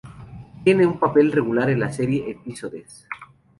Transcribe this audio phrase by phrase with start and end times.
[0.63, 3.07] Tiene un papel regular en la serie "Episodes".